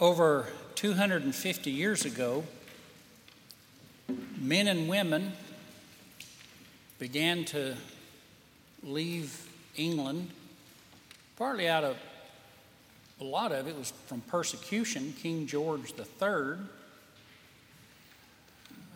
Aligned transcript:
Over 0.00 0.46
250 0.76 1.72
years 1.72 2.04
ago, 2.04 2.44
men 4.38 4.68
and 4.68 4.88
women 4.88 5.32
began 7.00 7.44
to 7.46 7.74
leave 8.84 9.50
England, 9.74 10.30
partly 11.36 11.68
out 11.68 11.82
of 11.82 11.96
a 13.20 13.24
lot 13.24 13.50
of 13.50 13.66
it 13.66 13.76
was 13.76 13.92
from 14.06 14.20
persecution. 14.20 15.14
King 15.20 15.48
George 15.48 15.92
III 15.98 16.30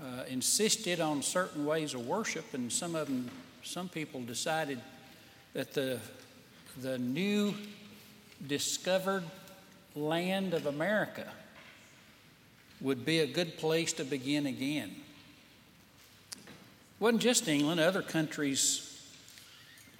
uh, 0.00 0.22
insisted 0.28 1.00
on 1.00 1.20
certain 1.20 1.66
ways 1.66 1.94
of 1.94 2.06
worship, 2.06 2.54
and 2.54 2.72
some 2.72 2.94
of 2.94 3.08
them, 3.08 3.28
some 3.64 3.88
people 3.88 4.20
decided 4.22 4.80
that 5.52 5.74
the 5.74 5.98
the 6.80 6.96
new 6.96 7.54
discovered 8.46 9.24
land 9.94 10.54
of 10.54 10.66
America 10.66 11.26
would 12.80 13.04
be 13.04 13.20
a 13.20 13.26
good 13.26 13.56
place 13.58 13.92
to 13.94 14.04
begin 14.04 14.46
again. 14.46 14.90
It 16.34 16.40
wasn't 16.98 17.22
just 17.22 17.48
England, 17.48 17.80
other 17.80 18.02
countries 18.02 18.88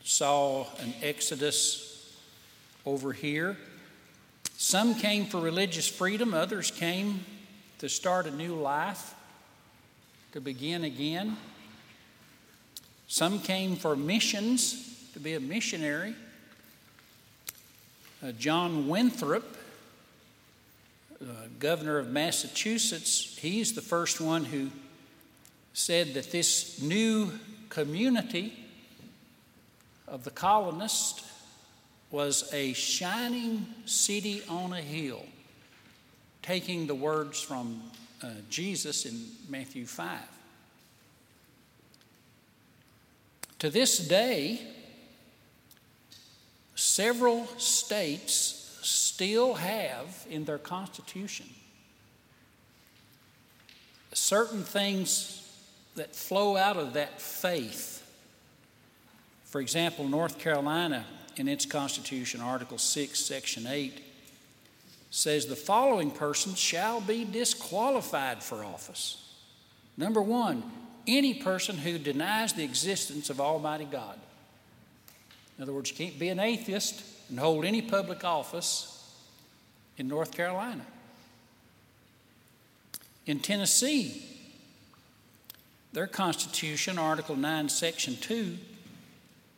saw 0.05 0.66
an 0.80 0.95
exodus 1.02 2.16
over 2.84 3.12
here. 3.12 3.56
Some 4.56 4.95
came 4.95 5.27
for 5.27 5.41
religious 5.41 5.88
freedom, 5.88 6.34
others 6.34 6.70
came 6.70 7.24
to 7.78 7.88
start 7.88 8.27
a 8.27 8.30
new 8.30 8.55
life, 8.55 9.14
to 10.33 10.41
begin 10.41 10.84
again. 10.84 11.36
Some 13.08 13.41
came 13.41 13.77
for 13.77 13.95
missions, 13.95 15.11
to 15.12 15.20
be 15.20 15.34
a 15.34 15.41
missionary. 15.41 16.14
Uh, 18.22 18.33
John 18.33 18.89
Winthrop, 18.89 19.56
governor 21.59 21.98
of 21.98 22.11
Massachusetts, 22.11 23.39
he's 23.41 23.75
the 23.75 23.81
first 23.81 24.20
one 24.20 24.45
who 24.45 24.70
said 25.73 26.14
that 26.14 26.33
this 26.33 26.83
new 26.83 27.33
community 27.69 28.53
of 30.09 30.25
the 30.25 30.31
colonists 30.31 31.25
was 32.11 32.53
a 32.53 32.73
shining 32.75 33.67
city 33.87 34.42
on 34.48 34.73
a 34.73 34.81
hill, 34.81 35.25
taking 36.42 36.87
the 36.87 36.95
words 36.95 37.41
from 37.41 37.83
uh, 38.23 38.29
Jesus 38.51 39.07
in 39.07 39.19
Matthew 39.48 39.86
5. 39.86 40.19
To 43.61 43.70
this 43.70 43.98
day, 43.98 44.61
several 46.75 47.47
states 47.59 48.61
still 49.12 49.52
have 49.55 50.27
in 50.30 50.44
their 50.46 50.56
constitution 50.56 51.46
certain 54.14 54.62
things 54.62 55.38
that 55.96 56.14
flow 56.14 56.56
out 56.56 56.78
of 56.78 56.94
that 56.94 57.20
faith. 57.20 57.98
For 59.44 59.60
example, 59.60 60.08
North 60.08 60.38
Carolina, 60.38 61.05
in 61.36 61.48
its 61.48 61.66
constitution, 61.66 62.40
Article 62.40 62.78
6, 62.78 63.18
Section 63.18 63.66
8, 63.66 64.00
says 65.10 65.46
the 65.46 65.56
following 65.56 66.10
persons 66.10 66.58
shall 66.58 67.00
be 67.02 67.24
disqualified 67.24 68.42
for 68.42 68.64
office. 68.64 69.34
Number 69.98 70.22
one, 70.22 70.62
any 71.06 71.34
person 71.34 71.77
who 71.77 71.98
denies 71.98 72.55
the 72.55 72.64
existence 72.64 73.28
of 73.28 73.40
Almighty 73.40 73.84
God. 73.84 74.18
In 75.58 75.62
other 75.62 75.74
words, 75.74 75.90
you 75.90 75.96
can't 75.96 76.18
be 76.18 76.28
an 76.28 76.40
atheist 76.40 77.02
and 77.28 77.39
hold 77.39 77.67
any 77.67 77.83
public 77.83 78.24
office 78.24 78.92
in 80.02 80.08
North 80.08 80.33
Carolina. 80.33 80.85
In 83.24 83.39
Tennessee, 83.39 84.20
their 85.92 86.08
Constitution, 86.08 86.98
Article 86.98 87.36
9, 87.36 87.68
Section 87.68 88.17
2, 88.17 88.58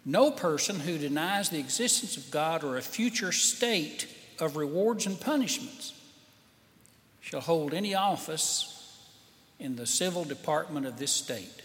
no 0.05 0.31
person 0.31 0.81
who 0.81 0.99
denies 0.99 1.49
the 1.49 1.59
existence 1.59 2.19
of 2.19 2.31
God 2.31 2.63
or 2.63 2.77
a 2.77 2.83
future 2.83 3.33
state 3.33 4.07
of 4.39 4.59
rewards 4.59 5.07
and 5.07 5.19
punishments 5.19 5.99
shall 7.23 7.41
hold 7.41 7.73
any 7.73 7.95
office 7.95 9.01
in 9.59 9.77
the 9.77 9.87
civil 9.87 10.25
department 10.25 10.85
of 10.85 10.99
this 10.99 11.13
state. 11.13 11.63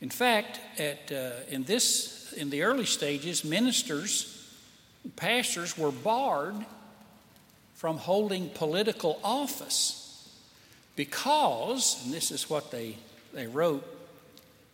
In 0.00 0.08
fact, 0.08 0.60
at, 0.78 1.12
uh, 1.12 1.44
in 1.50 1.64
this 1.64 2.32
in 2.32 2.48
the 2.48 2.62
early 2.62 2.86
stages, 2.86 3.44
ministers, 3.44 4.48
pastors 5.16 5.76
were 5.76 5.92
barred 5.92 6.56
from 7.82 7.96
holding 7.96 8.48
political 8.50 9.18
office 9.24 10.30
because, 10.94 12.00
and 12.04 12.14
this 12.14 12.30
is 12.30 12.48
what 12.48 12.70
they, 12.70 12.96
they 13.34 13.48
wrote 13.48 13.84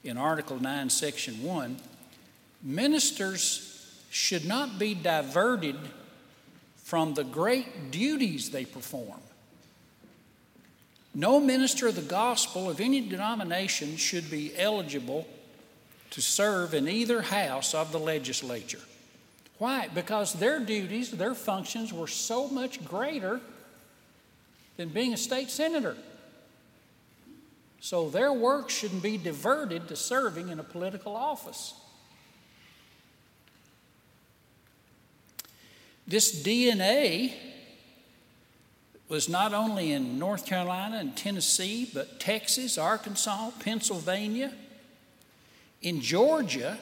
in 0.05 0.19
Article 0.19 0.61
9, 0.61 0.91
Section 0.91 1.43
1 1.43 1.79
ministers 2.63 3.99
should 4.11 4.45
not 4.45 4.79
be 4.79 4.93
diverted 4.93 5.77
from 6.77 7.15
the 7.15 7.25
great 7.25 7.91
duties 7.91 8.51
they 8.51 8.67
perform. 8.67 9.21
No 11.15 11.41
minister 11.41 11.87
of 11.87 11.97
the 11.97 12.03
gospel 12.03 12.69
of 12.69 12.79
any 12.79 13.01
denomination 13.01 13.97
should 13.97 14.31
be 14.31 14.53
eligible 14.55 15.27
to 16.11 16.21
serve 16.21 16.75
in 16.75 16.87
either 16.87 17.23
house 17.23 17.73
of 17.73 17.91
the 17.91 17.99
legislature. 17.99 18.83
Why? 19.59 19.89
Because 19.93 20.35
their 20.35 20.61
duties, 20.61 21.11
their 21.11 21.35
functions 21.35 21.93
were 21.93 22.07
so 22.07 22.49
much 22.49 22.85
greater 22.85 23.41
than 24.77 24.91
being 24.91 25.13
a 25.13 25.17
state 25.17 25.51
senator. 25.51 25.97
So 27.81 28.09
their 28.09 28.33
work 28.33 28.71
shouldn't 28.71 29.03
be 29.03 29.19
diverted 29.19 29.89
to 29.89 29.97
serving 29.97 30.49
in 30.49 30.59
a 30.61 30.65
political 30.65 31.17
office. 31.17 31.75
This 36.07 36.43
DNA 36.43 37.35
was 39.09 39.29
not 39.29 39.55
only 39.55 39.93
in 39.93 40.19
North 40.19 40.47
Carolina 40.47 40.99
and 40.99 41.17
Tennessee, 41.17 41.89
but 41.93 42.21
Texas, 42.21 42.79
Arkansas, 42.79 43.51
Pennsylvania, 43.61 44.53
in 45.83 46.01
Georgia, 46.01 46.79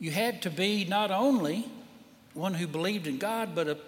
you 0.00 0.10
had 0.10 0.42
to 0.42 0.50
be 0.50 0.84
not 0.84 1.12
only 1.12 1.68
one 2.34 2.54
who 2.54 2.66
believed 2.66 3.06
in 3.06 3.18
God, 3.18 3.54
but 3.54 3.68
a, 3.68 3.78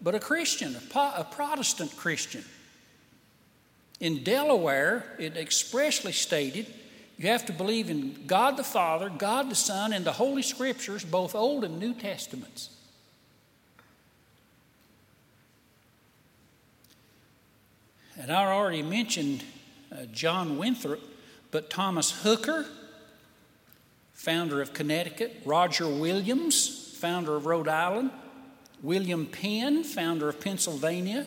but 0.00 0.14
a 0.14 0.20
Christian, 0.20 0.76
a, 0.76 0.98
a 0.98 1.26
Protestant 1.30 1.94
Christian. 1.96 2.44
In 4.00 4.22
Delaware, 4.22 5.04
it 5.18 5.36
expressly 5.36 6.12
stated 6.12 6.72
you 7.18 7.28
have 7.28 7.46
to 7.46 7.52
believe 7.52 7.88
in 7.88 8.26
God 8.26 8.56
the 8.56 8.64
Father, 8.64 9.08
God 9.08 9.50
the 9.50 9.54
Son, 9.54 9.92
and 9.92 10.04
the 10.04 10.12
Holy 10.12 10.42
Scriptures, 10.42 11.04
both 11.04 11.34
Old 11.34 11.64
and 11.64 11.78
New 11.78 11.94
Testaments. 11.94 12.70
And 18.18 18.30
I 18.30 18.44
already 18.52 18.82
mentioned 18.82 19.44
uh, 19.90 20.04
John 20.12 20.58
Winthrop, 20.58 21.00
but 21.50 21.70
Thomas 21.70 22.22
Hooker, 22.22 22.66
founder 24.16 24.62
of 24.62 24.72
Connecticut, 24.72 25.42
Roger 25.44 25.86
Williams, 25.86 26.96
founder 26.98 27.36
of 27.36 27.44
Rhode 27.46 27.68
Island, 27.68 28.10
William 28.82 29.26
Penn, 29.26 29.84
founder 29.84 30.28
of 30.28 30.40
Pennsylvania. 30.40 31.26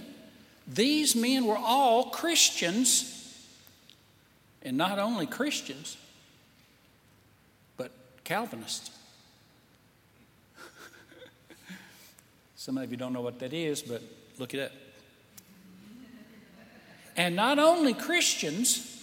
These 0.67 1.15
men 1.15 1.45
were 1.45 1.57
all 1.57 2.09
Christians, 2.09 3.47
and 4.63 4.75
not 4.75 4.97
only 4.97 5.27
Christians, 5.27 5.97
but 7.77 7.91
Calvinists. 8.23 8.89
Some 12.55 12.77
of 12.79 12.89
you 12.89 12.97
don't 12.97 13.13
know 13.13 13.21
what 13.21 13.39
that 13.39 13.53
is, 13.53 13.83
but 13.83 14.01
look 14.39 14.55
it 14.55 14.61
up. 14.61 14.71
And 17.15 17.35
not 17.35 17.59
only 17.59 17.93
Christians, 17.93 18.99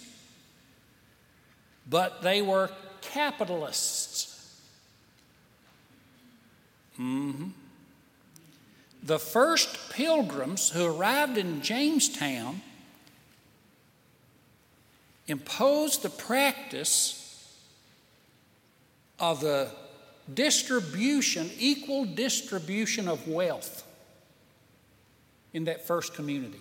but 1.89 2.21
they 2.21 2.41
were 2.41 2.69
capitalists. 3.11 4.59
Mm-hmm. 6.99 7.49
The 9.03 9.19
first 9.19 9.91
pilgrims 9.91 10.69
who 10.69 10.85
arrived 10.85 11.37
in 11.37 11.61
Jamestown 11.61 12.61
imposed 15.27 16.01
the 16.01 16.09
practice 16.09 17.23
of 19.19 19.41
the 19.41 19.69
distribution, 20.33 21.49
equal 21.57 22.05
distribution 22.05 23.07
of 23.07 23.27
wealth 23.27 23.83
in 25.53 25.65
that 25.65 25.85
first 25.85 26.13
community. 26.13 26.59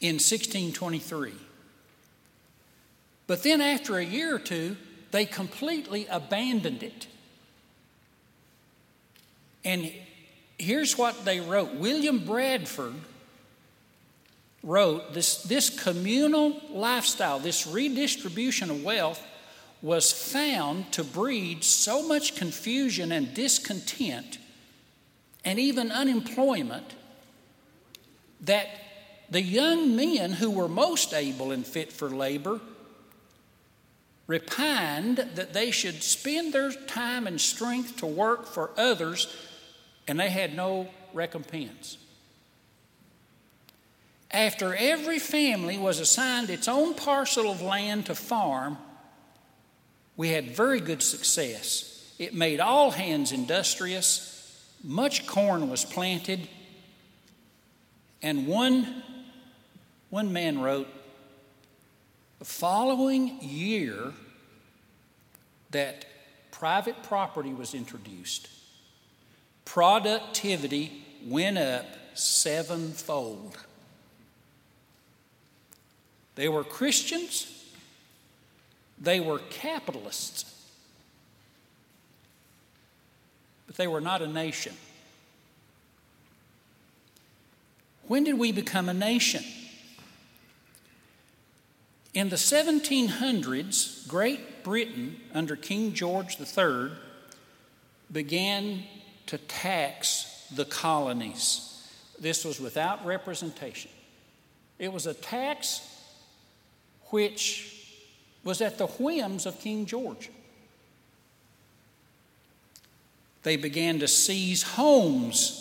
In 0.00 0.14
1623, 0.16 1.32
but 3.26 3.42
then 3.42 3.60
after 3.60 3.96
a 3.96 4.04
year 4.04 4.34
or 4.34 4.38
two, 4.38 4.76
they 5.10 5.24
completely 5.24 6.06
abandoned 6.10 6.82
it. 6.82 7.06
And 9.64 9.90
here's 10.58 10.98
what 10.98 11.24
they 11.24 11.40
wrote 11.40 11.74
William 11.74 12.24
Bradford 12.24 12.94
wrote 14.62 15.12
this, 15.12 15.42
this 15.42 15.70
communal 15.70 16.60
lifestyle, 16.70 17.38
this 17.38 17.66
redistribution 17.66 18.70
of 18.70 18.82
wealth, 18.82 19.22
was 19.82 20.10
found 20.10 20.90
to 20.92 21.04
breed 21.04 21.62
so 21.62 22.06
much 22.06 22.34
confusion 22.34 23.12
and 23.12 23.34
discontent 23.34 24.38
and 25.44 25.58
even 25.58 25.92
unemployment 25.92 26.94
that 28.40 28.66
the 29.28 29.42
young 29.42 29.94
men 29.94 30.32
who 30.32 30.50
were 30.50 30.68
most 30.68 31.12
able 31.12 31.52
and 31.52 31.66
fit 31.66 31.92
for 31.92 32.08
labor 32.08 32.60
repined 34.26 35.18
that 35.34 35.52
they 35.52 35.70
should 35.70 36.02
spend 36.02 36.52
their 36.52 36.72
time 36.72 37.26
and 37.26 37.40
strength 37.40 37.96
to 37.98 38.06
work 38.06 38.46
for 38.46 38.70
others 38.76 39.34
and 40.06 40.18
they 40.18 40.30
had 40.30 40.54
no 40.54 40.88
recompense. 41.12 41.98
After 44.30 44.74
every 44.74 45.18
family 45.18 45.78
was 45.78 46.00
assigned 46.00 46.50
its 46.50 46.68
own 46.68 46.94
parcel 46.94 47.50
of 47.50 47.62
land 47.62 48.06
to 48.06 48.14
farm, 48.14 48.78
we 50.16 50.30
had 50.30 50.50
very 50.50 50.80
good 50.80 51.02
success. 51.02 52.14
It 52.18 52.34
made 52.34 52.60
all 52.60 52.90
hands 52.90 53.32
industrious, 53.32 54.30
much 54.82 55.26
corn 55.26 55.70
was 55.70 55.84
planted, 55.84 56.48
and 58.22 58.46
one, 58.46 59.02
one 60.10 60.32
man 60.32 60.60
wrote, 60.60 60.88
the 62.44 62.50
following 62.50 63.40
year 63.40 64.12
that 65.70 66.04
private 66.50 67.02
property 67.02 67.54
was 67.54 67.72
introduced, 67.72 68.50
productivity 69.64 70.92
went 71.26 71.56
up 71.56 71.86
sevenfold. 72.12 73.56
They 76.34 76.50
were 76.50 76.64
Christians, 76.64 77.64
they 79.00 79.20
were 79.20 79.38
capitalists, 79.38 80.44
but 83.66 83.76
they 83.76 83.86
were 83.86 84.02
not 84.02 84.20
a 84.20 84.26
nation. 84.26 84.74
When 88.06 88.22
did 88.22 88.38
we 88.38 88.52
become 88.52 88.90
a 88.90 88.94
nation? 88.94 89.42
In 92.14 92.28
the 92.28 92.36
1700s, 92.36 94.06
Great 94.06 94.62
Britain, 94.62 95.16
under 95.34 95.56
King 95.56 95.92
George 95.92 96.38
III, 96.40 96.92
began 98.12 98.84
to 99.26 99.36
tax 99.36 100.46
the 100.54 100.64
colonies. 100.64 101.84
This 102.20 102.44
was 102.44 102.60
without 102.60 103.04
representation. 103.04 103.90
It 104.78 104.92
was 104.92 105.06
a 105.06 105.14
tax 105.14 105.80
which 107.10 107.96
was 108.44 108.60
at 108.60 108.78
the 108.78 108.86
whims 108.86 109.46
of 109.46 109.58
King 109.58 109.84
George. 109.86 110.30
They 113.42 113.56
began 113.56 113.98
to 113.98 114.08
seize 114.08 114.62
homes. 114.62 115.60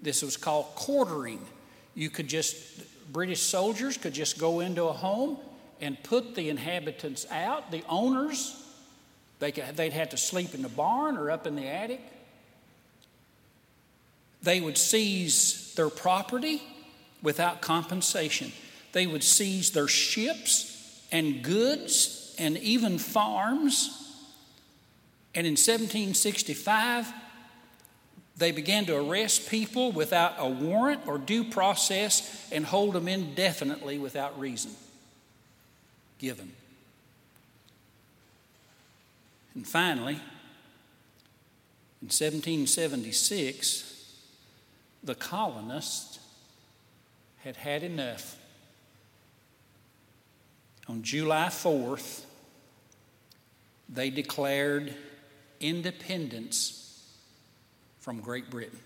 This 0.00 0.22
was 0.22 0.36
called 0.36 0.66
quartering. 0.76 1.40
You 1.94 2.10
could 2.10 2.28
just, 2.28 2.56
British 3.14 3.42
soldiers 3.42 3.96
could 3.96 4.12
just 4.12 4.38
go 4.38 4.58
into 4.58 4.84
a 4.84 4.92
home 4.92 5.38
and 5.80 6.02
put 6.02 6.34
the 6.34 6.48
inhabitants 6.48 7.24
out, 7.30 7.70
the 7.70 7.84
owners. 7.88 8.60
They 9.38 9.52
could, 9.52 9.76
they'd 9.76 9.92
have 9.92 10.08
to 10.10 10.16
sleep 10.16 10.52
in 10.52 10.62
the 10.62 10.68
barn 10.68 11.16
or 11.16 11.30
up 11.30 11.46
in 11.46 11.54
the 11.54 11.64
attic. 11.64 12.00
They 14.42 14.60
would 14.60 14.76
seize 14.76 15.74
their 15.76 15.90
property 15.90 16.60
without 17.22 17.60
compensation. 17.60 18.50
They 18.90 19.06
would 19.06 19.22
seize 19.22 19.70
their 19.70 19.88
ships 19.88 21.06
and 21.12 21.40
goods 21.40 22.34
and 22.36 22.58
even 22.58 22.98
farms. 22.98 24.12
And 25.36 25.46
in 25.46 25.52
1765, 25.52 27.12
they 28.36 28.50
began 28.50 28.84
to 28.86 28.96
arrest 28.96 29.48
people 29.48 29.92
without 29.92 30.34
a 30.38 30.48
warrant 30.48 31.06
or 31.06 31.18
due 31.18 31.44
process 31.44 32.48
and 32.50 32.66
hold 32.66 32.94
them 32.94 33.08
indefinitely 33.08 33.98
without 33.98 34.38
reason 34.38 34.72
given. 36.18 36.52
And 39.54 39.66
finally, 39.66 40.14
in 42.02 42.08
1776, 42.08 44.18
the 45.04 45.14
colonists 45.14 46.18
had 47.38 47.56
had 47.56 47.82
enough 47.82 48.36
on 50.88 51.02
July 51.02 51.46
4th, 51.46 52.24
they 53.88 54.10
declared 54.10 54.94
independence 55.60 56.83
from 58.04 58.20
Great 58.20 58.50
Britain. 58.50 58.78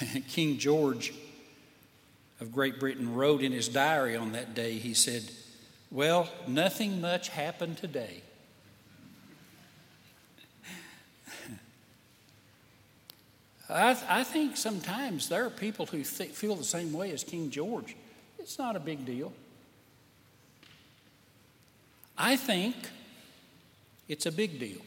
King 0.28 0.58
George 0.58 1.14
of 2.40 2.50
Great 2.50 2.80
Britain 2.80 3.14
wrote 3.14 3.42
in 3.42 3.52
his 3.52 3.68
diary 3.68 4.16
on 4.16 4.32
that 4.32 4.56
day, 4.56 4.72
he 4.72 4.92
said, 4.92 5.22
Well, 5.92 6.28
nothing 6.48 7.00
much 7.00 7.28
happened 7.28 7.76
today. 7.78 8.22
I, 13.68 13.94
th- 13.94 14.04
I, 14.08 14.24
think 14.24 14.56
sometimes 14.56 15.28
there 15.28 15.46
are 15.46 15.50
people 15.50 15.86
who 15.86 16.02
th- 16.02 16.32
feel 16.32 16.56
the 16.56 16.64
same 16.64 16.92
way 16.92 17.12
as 17.12 17.22
King 17.22 17.50
George. 17.50 17.94
It's 18.40 18.58
not 18.58 18.74
a 18.74 18.80
big 18.80 19.06
deal. 19.06 19.32
I 22.18 22.34
think 22.34 22.74
it's 24.08 24.26
a 24.26 24.32
big 24.32 24.58
deal. 24.58 24.80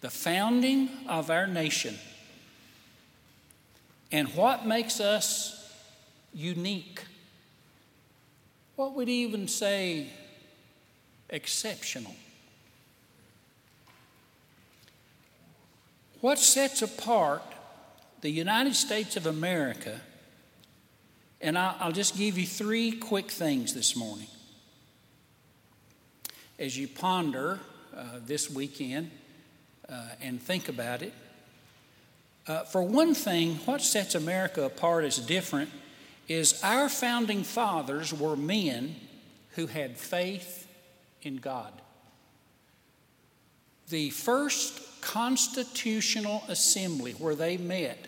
The 0.00 0.10
founding 0.10 0.88
of 1.08 1.30
our 1.30 1.46
nation 1.46 1.96
and 4.12 4.28
what 4.34 4.66
makes 4.66 5.00
us 5.00 5.72
unique. 6.32 7.02
What 8.76 8.94
would 8.94 9.08
even 9.08 9.48
say 9.48 10.08
exceptional? 11.28 12.14
What 16.20 16.38
sets 16.38 16.82
apart 16.82 17.42
the 18.20 18.30
United 18.30 18.74
States 18.74 19.16
of 19.16 19.26
America 19.26 20.00
and 21.40 21.56
I'll 21.56 21.92
just 21.92 22.16
give 22.16 22.36
you 22.36 22.46
three 22.46 22.92
quick 22.92 23.30
things 23.30 23.72
this 23.72 23.94
morning. 23.94 24.26
As 26.58 26.76
you 26.76 26.88
ponder 26.88 27.60
uh, 27.96 28.18
this 28.26 28.50
weekend 28.50 29.12
uh, 29.90 30.08
and 30.20 30.40
think 30.40 30.68
about 30.68 31.02
it, 31.02 31.12
uh, 32.46 32.64
for 32.64 32.82
one 32.82 33.14
thing, 33.14 33.56
what 33.66 33.82
sets 33.82 34.14
America 34.14 34.64
apart 34.64 35.04
as 35.04 35.18
different 35.18 35.70
is 36.28 36.62
our 36.62 36.88
founding 36.88 37.42
fathers 37.42 38.12
were 38.12 38.36
men 38.36 38.96
who 39.50 39.66
had 39.66 39.96
faith 39.96 40.66
in 41.22 41.36
God. 41.36 41.72
The 43.88 44.10
first 44.10 45.00
constitutional 45.00 46.42
assembly 46.48 47.12
where 47.12 47.34
they 47.34 47.56
met 47.56 48.06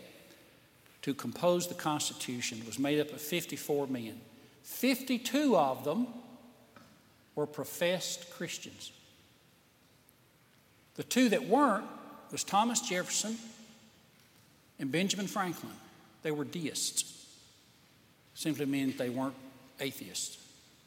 to 1.03 1.15
compose 1.15 1.67
the 1.67 1.75
Constitution 1.75 2.63
was 2.67 2.79
made 2.79 3.01
up 3.01 3.11
of 3.11 3.21
54 3.21 3.87
men. 3.87 4.21
52 4.63 5.57
of 5.57 5.85
them 5.85 6.07
were 7.35 7.47
professed 7.47 8.31
Christians. 8.31 8.93
The 11.01 11.05
two 11.05 11.31
that 11.31 11.47
weren't 11.47 11.87
was 12.31 12.45
Thomas 12.45 12.83
Jefferson 12.83 13.39
and 14.79 14.93
Benjamin 14.93 15.27
Franklin. 15.27 15.73
They 16.23 16.31
were 16.31 16.45
deists. 16.45 17.27
Simply 18.35 18.67
means 18.67 18.99
they 18.99 19.09
weren't 19.09 19.35
atheists, 19.81 20.37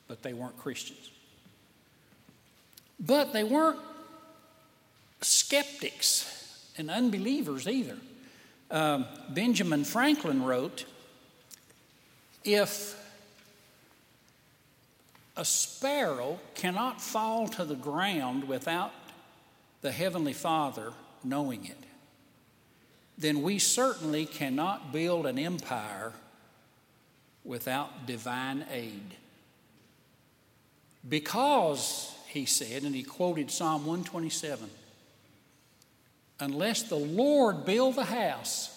but 0.08 0.22
they 0.22 0.34
weren't 0.34 0.56
Christians. 0.60 1.10
But 3.00 3.34
they 3.34 3.44
weren't 3.44 3.80
skeptics 5.22 6.70
and 6.78 6.92
unbelievers 6.92 7.68
either. 7.68 7.98
Um, 8.70 9.08
Benjamin 9.32 9.84
Franklin 9.84 10.44
wrote 10.44 10.86
If 12.44 12.96
a 15.36 15.44
sparrow 15.44 16.38
cannot 16.54 17.02
fall 17.02 17.48
to 17.48 17.66
the 17.66 17.74
ground 17.74 18.44
without 18.44 18.92
the 19.84 19.92
Heavenly 19.92 20.34
Father 20.34 20.94
knowing 21.24 21.66
it, 21.66 21.78
then 23.18 23.44
we 23.44 23.60
certainly 23.60 24.26
cannot 24.26 24.92
build 24.92 25.28
an 25.28 25.38
empire 25.38 26.14
without 27.44 28.08
divine 28.08 28.66
aid. 28.72 29.14
Because, 31.08 32.16
he 32.30 32.46
said, 32.46 32.84
and 32.84 32.96
he 32.96 33.04
quoted 33.04 33.52
Psalm 33.52 33.86
127 33.86 34.70
Unless 36.40 36.84
the 36.84 36.96
Lord 36.96 37.66
build 37.66 37.96
the 37.96 38.06
house, 38.06 38.70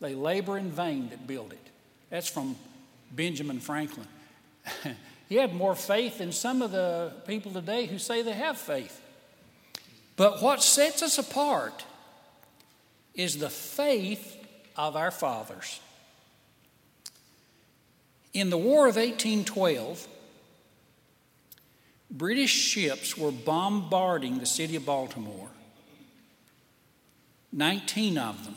they 0.00 0.14
labor 0.14 0.56
in 0.56 0.70
vain 0.70 1.10
that 1.10 1.26
build 1.26 1.52
it. 1.52 1.70
That's 2.08 2.28
from 2.28 2.56
Benjamin 3.12 3.60
Franklin. 3.60 4.06
he 5.28 5.36
had 5.36 5.54
more 5.54 5.74
faith 5.74 6.18
than 6.18 6.32
some 6.32 6.62
of 6.62 6.72
the 6.72 7.12
people 7.26 7.52
today 7.52 7.86
who 7.86 7.98
say 7.98 8.22
they 8.22 8.32
have 8.32 8.56
faith. 8.58 9.00
But 10.20 10.42
what 10.42 10.62
sets 10.62 11.00
us 11.02 11.16
apart 11.16 11.86
is 13.14 13.38
the 13.38 13.48
faith 13.48 14.36
of 14.76 14.94
our 14.94 15.10
fathers. 15.10 15.80
In 18.34 18.50
the 18.50 18.58
War 18.58 18.86
of 18.86 18.96
1812, 18.96 20.06
British 22.10 22.50
ships 22.50 23.16
were 23.16 23.32
bombarding 23.32 24.36
the 24.36 24.44
city 24.44 24.76
of 24.76 24.84
Baltimore. 24.84 25.48
19 27.54 28.18
of 28.18 28.44
them. 28.44 28.56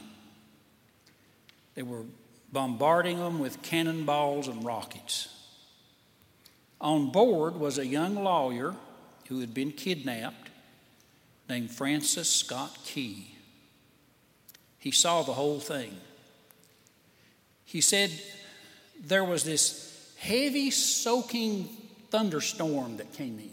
They 1.75 1.83
were 1.83 2.03
bombarding 2.51 3.19
them 3.19 3.39
with 3.39 3.61
cannonballs 3.61 4.49
and 4.49 4.65
rockets. 4.65 5.29
On 6.81 7.09
board 7.09 7.55
was 7.55 7.77
a 7.77 7.87
young 7.87 8.15
lawyer 8.15 8.75
who 9.29 9.39
had 9.39 9.53
been 9.53 9.71
kidnapped 9.71 10.49
named 11.49 11.71
Francis 11.71 12.29
Scott 12.29 12.77
Key. 12.85 13.35
He 14.79 14.91
saw 14.91 15.23
the 15.23 15.33
whole 15.33 15.59
thing. 15.59 15.95
He 17.65 17.81
said 17.81 18.11
there 19.01 19.23
was 19.23 19.43
this 19.43 20.13
heavy, 20.17 20.71
soaking 20.71 21.69
thunderstorm 22.09 22.97
that 22.97 23.11
came 23.13 23.39
in 23.39 23.51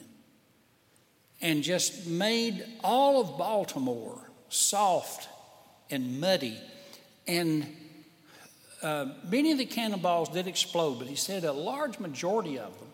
and 1.40 1.62
just 1.62 2.06
made 2.06 2.64
all 2.84 3.20
of 3.20 3.38
Baltimore 3.38 4.30
soft 4.50 5.28
and 5.90 6.20
muddy. 6.20 6.58
And 7.26 7.66
uh, 8.82 9.06
many 9.28 9.52
of 9.52 9.58
the 9.58 9.64
cannonballs 9.64 10.28
did 10.28 10.46
explode, 10.46 10.98
but 10.98 11.08
he 11.08 11.16
said 11.16 11.44
a 11.44 11.52
large 11.52 11.98
majority 11.98 12.58
of 12.58 12.78
them, 12.78 12.88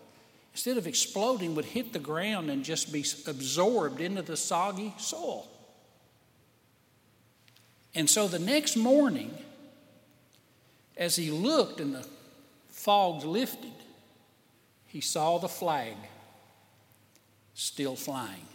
instead 0.57 0.75
of 0.75 0.87
exploding, 0.87 1.53
would 1.53 1.65
hit 1.65 1.93
the 1.93 1.99
ground 1.99 2.49
and 2.49 2.65
just 2.65 2.91
be 2.91 3.05
absorbed 3.27 4.01
into 4.01 4.23
the 4.23 4.35
soggy 4.35 4.91
soil. 4.97 5.47
And 7.93 8.09
so 8.09 8.27
the 8.27 8.39
next 8.39 8.75
morning, 8.75 9.37
as 10.97 11.15
he 11.15 11.29
looked 11.29 11.79
and 11.79 11.93
the 11.93 12.07
fog 12.69 13.23
lifted, 13.23 13.71
he 14.87 14.99
saw 14.99 15.37
the 15.37 15.47
flag 15.47 15.93
still 17.53 17.95
flying. 17.95 18.47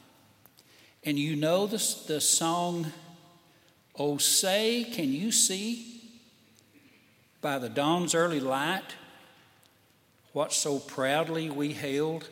And 1.04 1.16
you 1.16 1.36
know 1.36 1.68
the, 1.68 1.78
the 2.08 2.20
song, 2.20 2.90
Oh, 3.96 4.18
say, 4.18 4.82
can 4.92 5.12
you 5.12 5.30
see 5.30 6.02
by 7.40 7.60
the 7.60 7.68
dawn's 7.68 8.12
early 8.12 8.40
light 8.40 8.96
what 10.32 10.52
so 10.52 10.78
proudly 10.78 11.50
we 11.50 11.72
hailed 11.72 12.28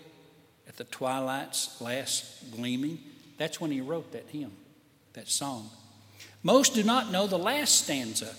at 0.69 0.77
the 0.77 0.85
twilight's 0.85 1.81
last 1.81 2.51
gleaming? 2.53 2.99
That's 3.37 3.61
when 3.61 3.71
he 3.71 3.81
wrote 3.81 4.13
that 4.13 4.29
hymn, 4.29 4.53
that 5.15 5.29
song. 5.29 5.71
Most 6.43 6.75
do 6.75 6.83
not 6.83 7.13
know 7.13 7.27
the 7.27 7.39
last 7.39 7.85
stanza. 7.85 8.35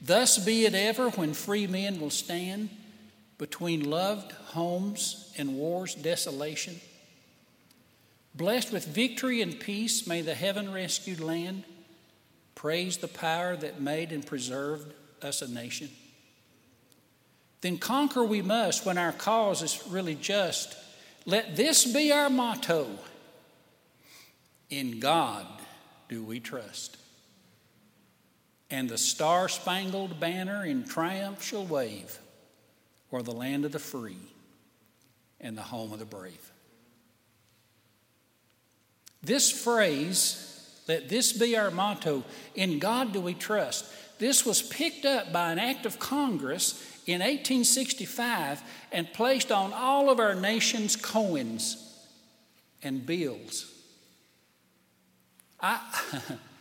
Thus 0.00 0.38
be 0.38 0.64
it 0.66 0.74
ever 0.74 1.10
when 1.10 1.32
free 1.32 1.66
men 1.66 2.00
will 2.00 2.10
stand 2.10 2.70
between 3.38 3.88
loved 3.88 4.32
homes 4.32 5.32
and 5.38 5.56
war's 5.56 5.94
desolation. 5.94 6.80
Blessed 8.34 8.72
with 8.72 8.86
victory 8.86 9.42
and 9.42 9.58
peace, 9.58 10.06
may 10.06 10.22
the 10.22 10.34
heaven 10.34 10.72
rescued 10.72 11.20
land 11.20 11.64
praise 12.54 12.98
the 12.98 13.08
power 13.08 13.56
that 13.56 13.80
made 13.80 14.12
and 14.12 14.26
preserved 14.26 14.92
us 15.22 15.42
a 15.42 15.48
nation. 15.48 15.90
Then 17.62 17.78
conquer 17.78 18.24
we 18.24 18.42
must 18.42 18.84
when 18.84 18.98
our 18.98 19.12
cause 19.12 19.62
is 19.62 19.82
really 19.88 20.16
just. 20.16 20.76
Let 21.24 21.56
this 21.56 21.90
be 21.90 22.12
our 22.12 22.28
motto 22.28 22.86
In 24.68 25.00
God 25.00 25.46
do 26.08 26.22
we 26.22 26.40
trust. 26.40 26.96
And 28.70 28.88
the 28.88 28.98
star 28.98 29.48
spangled 29.48 30.18
banner 30.18 30.64
in 30.64 30.84
triumph 30.84 31.42
shall 31.42 31.64
wave 31.64 32.18
o'er 33.12 33.22
the 33.22 33.32
land 33.32 33.64
of 33.64 33.72
the 33.72 33.78
free 33.78 34.16
and 35.40 35.56
the 35.56 35.62
home 35.62 35.92
of 35.92 35.98
the 35.98 36.04
brave. 36.04 36.52
This 39.22 39.50
phrase, 39.50 40.82
let 40.88 41.08
this 41.08 41.32
be 41.32 41.56
our 41.56 41.70
motto, 41.70 42.24
in 42.54 42.78
God 42.78 43.12
do 43.12 43.20
we 43.20 43.34
trust, 43.34 43.84
this 44.18 44.46
was 44.46 44.62
picked 44.62 45.04
up 45.04 45.32
by 45.32 45.52
an 45.52 45.58
act 45.58 45.84
of 45.84 45.98
Congress 45.98 46.82
in 47.06 47.20
1865 47.20 48.62
and 48.92 49.12
placed 49.12 49.50
on 49.50 49.72
all 49.72 50.10
of 50.10 50.20
our 50.20 50.34
nation's 50.34 50.96
coins 50.96 52.06
and 52.82 53.04
bills. 53.04 53.70
I, 55.60 55.80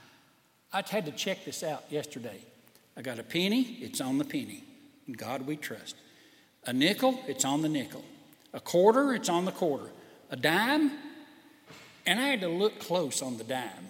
I 0.73 0.83
had 0.87 1.05
to 1.05 1.11
check 1.11 1.45
this 1.45 1.63
out 1.63 1.85
yesterday. 1.89 2.39
I 2.95 3.01
got 3.01 3.19
a 3.19 3.23
penny, 3.23 3.77
it's 3.81 4.01
on 4.01 4.17
the 4.17 4.25
penny. 4.25 4.63
In 5.07 5.13
God 5.13 5.45
we 5.47 5.57
trust. 5.57 5.95
A 6.65 6.73
nickel, 6.73 7.19
it's 7.27 7.45
on 7.45 7.61
the 7.61 7.69
nickel. 7.69 8.03
A 8.53 8.59
quarter, 8.59 9.13
it's 9.13 9.29
on 9.29 9.45
the 9.45 9.51
quarter. 9.51 9.89
A 10.29 10.35
dime, 10.35 10.91
and 12.05 12.19
I 12.19 12.27
had 12.27 12.41
to 12.41 12.47
look 12.47 12.79
close 12.79 13.21
on 13.21 13.37
the 13.37 13.43
dime. 13.43 13.89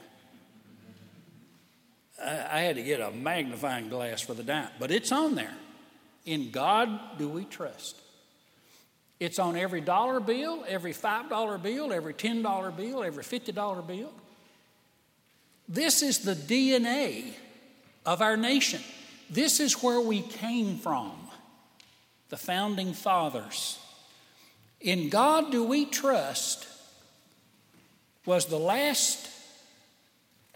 I 2.23 2.59
had 2.59 2.75
to 2.75 2.83
get 2.83 3.01
a 3.01 3.11
magnifying 3.11 3.89
glass 3.89 4.21
for 4.21 4.33
the 4.33 4.43
dime, 4.43 4.69
but 4.79 4.91
it's 4.91 5.11
on 5.11 5.35
there. 5.35 5.55
In 6.25 6.51
God 6.51 7.17
do 7.17 7.29
we 7.29 7.45
trust. 7.45 7.99
It's 9.19 9.37
on 9.37 9.55
every 9.55 9.81
dollar 9.81 10.19
bill, 10.19 10.63
every 10.67 10.93
$5 10.93 11.61
bill, 11.61 11.93
every 11.93 12.13
$10 12.13 12.75
bill, 12.75 13.03
every 13.03 13.23
$50 13.23 13.87
bill. 13.87 14.11
This 15.69 16.01
is 16.01 16.19
the 16.19 16.33
DNA 16.33 17.33
of 18.05 18.21
our 18.21 18.35
nation. 18.35 18.81
This 19.29 19.59
is 19.59 19.81
where 19.83 20.01
we 20.01 20.21
came 20.21 20.77
from, 20.77 21.13
the 22.29 22.37
founding 22.37 22.93
fathers. 22.93 23.79
In 24.81 25.09
God 25.09 25.51
do 25.51 25.63
we 25.63 25.85
trust 25.85 26.67
was 28.25 28.47
the 28.47 28.59
last 28.59 29.29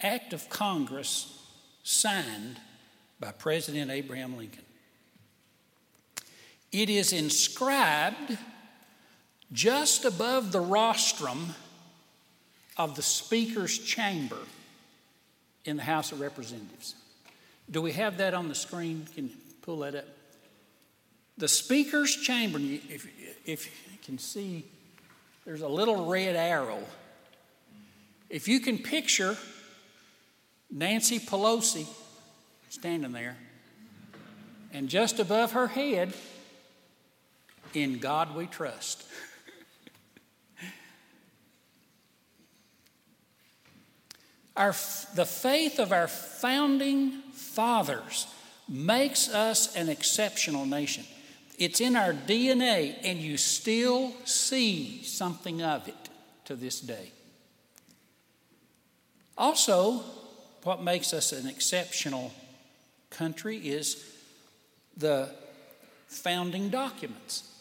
act 0.02 0.34
of 0.34 0.50
Congress 0.50 1.40
signed 1.84 2.60
by 3.20 3.32
President 3.32 3.92
Abraham 3.92 4.38
Lincoln. 4.38 4.65
It 6.76 6.90
is 6.90 7.14
inscribed 7.14 8.38
just 9.54 10.04
above 10.04 10.52
the 10.52 10.60
rostrum 10.60 11.56
of 12.76 12.98
the 12.98 13.02
Speaker's 13.02 13.78
chamber 13.78 14.40
in 15.64 15.78
the 15.78 15.84
House 15.84 16.12
of 16.12 16.20
Representatives. 16.20 16.96
Do 17.72 17.82
we 17.82 17.94
have 17.94 18.18
that 18.18 18.34
on 18.34 18.50
the 18.50 18.56
screen? 18.56 19.08
Can 19.16 19.30
you 19.30 19.36
pull 19.62 19.80
that 19.80 19.96
up? 19.96 20.06
The 21.38 21.48
Speaker's 21.48 22.14
chamber, 22.14 22.60
if, 22.60 23.08
if 23.46 23.68
you 23.90 23.98
can 24.04 24.18
see, 24.18 24.66
there's 25.46 25.62
a 25.62 25.70
little 25.70 26.08
red 26.08 26.36
arrow. 26.36 26.84
If 28.30 28.50
you 28.50 28.60
can 28.60 28.80
picture 28.80 29.38
Nancy 30.70 31.20
Pelosi 31.20 31.88
standing 32.68 33.14
there, 33.14 33.38
and 34.74 34.90
just 34.90 35.22
above 35.22 35.54
her 35.54 35.68
head, 35.68 36.14
in 37.76 38.00
God 38.00 38.36
we 38.36 38.48
trust. 38.48 39.04
Our, 44.56 44.74
the 45.16 45.26
faith 45.26 45.80
of 45.80 45.92
our 45.92 46.08
founding 46.08 47.12
fathers 47.34 48.28
makes 48.70 49.28
us 49.30 49.76
an 49.76 49.90
exceptional 49.90 50.66
nation. 50.66 51.04
It's 51.58 51.82
in 51.82 51.96
our 51.96 52.14
DNA, 52.14 52.96
and 53.04 53.20
you 53.20 53.38
still 53.38 54.14
see 54.24 55.04
something 55.04 55.62
of 55.62 55.88
it 55.88 56.10
to 56.46 56.56
this 56.56 56.80
day. 56.80 57.12
Also, 59.38 60.04
what 60.64 60.82
makes 60.82 61.14
us 61.14 61.32
an 61.32 61.48
exceptional 61.48 62.34
country 63.10 63.58
is 63.58 64.04
the 64.98 65.30
founding 66.08 66.70
documents 66.70 67.55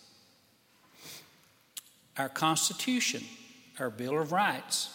our 2.16 2.28
Constitution, 2.28 3.22
our 3.78 3.90
Bill 3.90 4.20
of 4.20 4.32
Rights, 4.32 4.90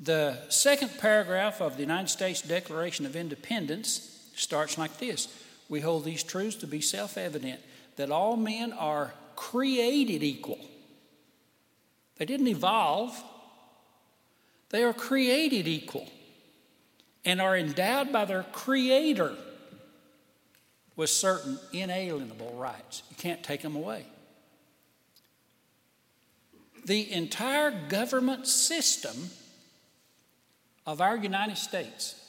the 0.00 0.38
second 0.48 0.90
paragraph 0.98 1.60
of 1.60 1.76
the 1.76 1.82
United 1.82 2.08
States 2.08 2.42
Declaration 2.42 3.06
of 3.06 3.14
Independence 3.14 4.30
starts 4.34 4.76
like 4.76 4.98
this 4.98 5.28
We 5.68 5.80
hold 5.80 6.04
these 6.04 6.22
truths 6.22 6.56
to 6.56 6.66
be 6.66 6.80
self 6.80 7.16
evident 7.16 7.60
that 7.96 8.10
all 8.10 8.36
men 8.36 8.72
are 8.72 9.14
created 9.36 10.22
equal. 10.22 10.58
They 12.16 12.24
didn't 12.24 12.48
evolve, 12.48 13.22
They 14.70 14.82
are 14.82 14.92
created 14.92 15.68
equal 15.68 16.08
and 17.24 17.40
are 17.40 17.56
endowed 17.56 18.12
by 18.12 18.24
their 18.24 18.42
Creator 18.52 19.34
with 20.96 21.10
certain 21.10 21.58
inalienable 21.72 22.54
rights. 22.56 23.02
You 23.10 23.16
can't 23.16 23.42
take 23.42 23.62
them 23.62 23.76
away. 23.76 24.04
The 26.84 27.12
entire 27.12 27.70
government 27.88 28.46
system 28.46 29.30
of 30.86 31.00
our 31.00 31.16
United 31.16 31.56
States 31.56 32.20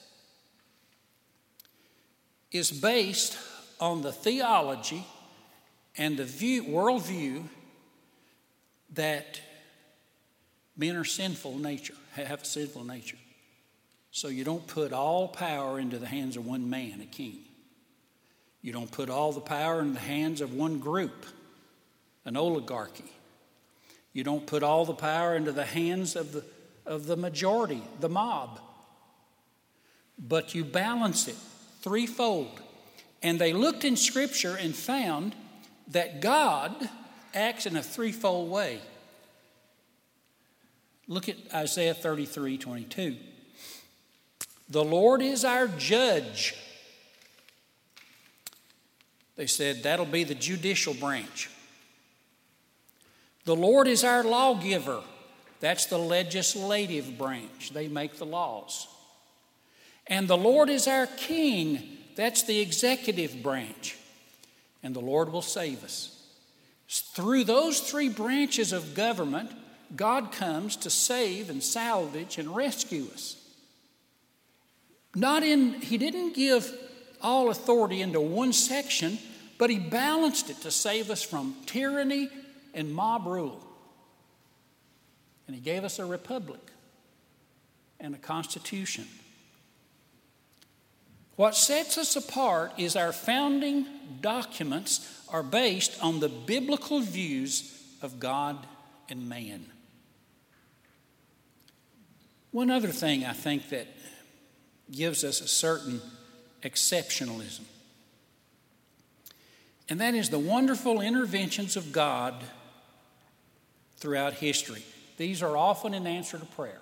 is 2.52 2.72
based 2.72 3.38
on 3.80 4.02
the 4.02 4.14
theology 4.14 5.06
and 5.98 6.18
the 6.18 6.24
view, 6.24 6.64
worldview 6.64 7.44
that 8.94 9.42
men 10.78 10.96
are 10.96 11.04
sinful 11.04 11.58
nature, 11.58 11.96
have 12.14 12.42
a 12.42 12.46
sinful 12.46 12.86
nature. 12.86 13.18
So 14.12 14.30
you 14.30 14.46
don't 14.46 14.66
put 14.66 14.94
all 14.94 15.28
power 15.28 15.80
into 15.80 15.98
the 15.98 16.08
hands 16.08 16.38
of 16.38 16.46
one 16.46 16.70
man, 16.70 17.02
a 17.02 17.06
king. 17.06 17.40
You 18.62 18.72
don't 18.72 18.90
put 18.90 19.10
all 19.10 19.34
the 19.34 19.42
power 19.42 19.82
in 19.82 19.94
the 19.94 20.00
hands 20.00 20.40
of 20.40 20.54
one 20.54 20.80
group, 20.80 21.26
an 22.24 22.38
oligarchy. 22.38 23.12
You 24.16 24.24
don't 24.24 24.48
put 24.48 24.64
all 24.64 24.86
the 24.86 24.94
power 24.94 25.36
into 25.36 25.52
the 25.52 25.66
hands 25.66 26.16
of 26.16 26.32
the, 26.32 26.46
of 26.86 27.06
the 27.06 27.18
majority, 27.18 27.84
the 28.00 28.08
mob. 28.08 28.62
But 30.18 30.56
you 30.56 30.64
balance 30.64 31.28
it 31.28 31.36
threefold. 31.82 32.62
And 33.22 33.38
they 33.38 33.52
looked 33.52 33.84
in 33.84 33.98
Scripture 33.98 34.56
and 34.56 34.74
found 34.74 35.36
that 35.90 36.22
God 36.22 36.90
acts 37.34 37.66
in 37.66 37.76
a 37.76 37.84
threefold 37.84 38.50
way. 38.50 38.80
Look 41.10 41.28
at 41.28 41.36
Isaiah 41.54 41.94
33 41.94 42.58
22. 42.58 43.18
The 44.70 44.84
Lord 44.84 45.22
is 45.22 45.44
our 45.44 45.68
judge. 45.68 46.56
They 49.36 49.46
said 49.46 49.84
that'll 49.84 50.06
be 50.06 50.24
the 50.24 50.36
judicial 50.36 50.94
branch. 50.94 51.50
The 53.46 53.56
Lord 53.56 53.88
is 53.88 54.04
our 54.04 54.24
lawgiver. 54.24 55.02
That's 55.60 55.86
the 55.86 55.98
legislative 55.98 57.18
branch. 57.18 57.72
They 57.74 57.88
make 57.88 58.18
the 58.18 58.26
laws. 58.26 58.88
And 60.08 60.28
the 60.28 60.38
Lord 60.38 60.70
is 60.70 60.88
our 60.88 61.08
king. 61.08 61.98
That's 62.16 62.44
the 62.44 62.60
executive 62.60 63.42
branch. 63.42 63.98
And 64.84 64.96
the 64.96 65.02
Lord 65.02 65.32
will 65.32 65.42
save 65.42 65.84
us. 65.84 66.12
Through 66.88 67.46
those 67.46 67.80
three 67.80 68.10
branches 68.10 68.72
of 68.72 68.94
government, 68.94 69.52
God 69.96 70.32
comes 70.32 70.76
to 70.78 70.90
save 70.90 71.50
and 71.50 71.64
salvage 71.64 72.38
and 72.38 72.56
rescue 72.56 73.08
us. 73.14 73.38
Not 75.16 75.44
in, 75.44 75.82
He 75.82 75.98
didn't 75.98 76.36
give 76.36 76.72
all 77.22 77.50
authority 77.50 78.02
into 78.02 78.22
one 78.22 78.54
section, 78.54 79.18
but 79.58 79.70
He 79.70 79.80
balanced 79.80 80.50
it 80.50 80.62
to 80.62 80.72
save 80.72 81.10
us 81.10 81.24
from 81.24 81.56
tyranny 81.66 82.30
and 82.76 82.94
mob 82.94 83.26
rule. 83.26 83.66
And 85.48 85.56
He 85.56 85.62
gave 85.62 85.84
us 85.84 85.98
a 85.98 86.06
republic 86.06 86.62
and 88.00 88.14
a 88.14 88.20
constitution. 88.20 89.06
What 91.36 91.56
sets 91.56 91.98
us 91.98 92.16
apart 92.16 92.74
is 92.78 92.96
our 92.96 93.12
founding 93.12 93.86
documents 94.22 95.24
are 95.30 95.44
based 95.44 96.02
on 96.02 96.20
the 96.20 96.30
biblical 96.30 97.02
views 97.02 97.84
of 98.02 98.20
God 98.20 98.66
and 99.10 99.28
man. 99.28 99.66
One 102.52 102.72
other 102.72 102.88
thing 102.88 103.26
I 103.26 103.34
think 103.34 103.70
that 103.70 103.88
gives 104.90 105.26
us 105.26 105.42
a 105.42 105.48
certain 105.48 106.00
exceptionalism, 106.62 107.66
and 109.90 110.00
that 110.00 110.16
is 110.16 110.30
the 110.30 110.40
wonderful 110.40 111.02
interventions 111.02 111.76
of 111.76 111.92
God 111.92 112.36
throughout 114.06 114.34
history. 114.34 114.84
These 115.18 115.42
are 115.42 115.58
often 115.58 115.96
in 115.96 116.06
answer 116.06 116.38
to 116.38 116.46
prayer. 116.46 116.82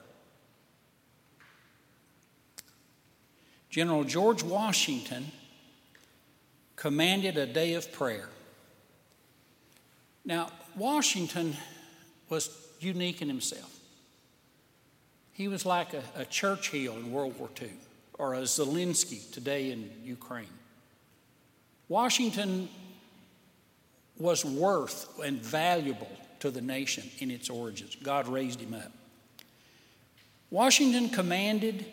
General 3.69 4.03
George 4.03 4.43
Washington 4.43 5.31
commanded 6.75 7.37
a 7.37 7.45
day 7.45 7.75
of 7.75 7.89
prayer. 7.93 8.27
Now, 10.25 10.49
Washington 10.75 11.55
was 12.27 12.49
unique 12.81 13.21
in 13.21 13.29
himself. 13.29 13.73
He 15.31 15.47
was 15.47 15.65
like 15.65 15.93
a, 15.93 16.03
a 16.17 16.25
Churchill 16.25 16.97
in 16.97 17.09
World 17.09 17.39
War 17.39 17.47
II 17.61 17.69
or 18.15 18.33
a 18.33 18.41
Zelensky 18.41 19.31
today 19.31 19.71
in 19.71 19.89
Ukraine. 20.03 20.57
Washington 21.87 22.67
was 24.17 24.43
worth 24.43 25.07
and 25.23 25.37
valuable 25.39 26.11
to 26.43 26.51
the 26.51 26.59
nation 26.59 27.09
in 27.19 27.31
its 27.31 27.49
origins. 27.49 27.95
God 27.95 28.27
raised 28.27 28.59
him 28.59 28.73
up. 28.73 28.91
Washington 30.51 31.07
commanded 31.07 31.85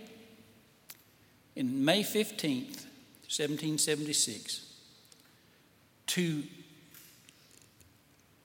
in 1.55 1.85
May 1.85 2.03
15th, 2.03 2.83
1776, 3.31 4.67
to, 6.09 6.43